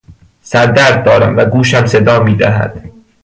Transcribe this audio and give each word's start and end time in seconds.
سردرد 0.41 1.05
دارم 1.05 1.37
و 1.37 1.45
گوشم 1.45 1.85
صدا 1.85 2.23
میدهد. 2.23 2.83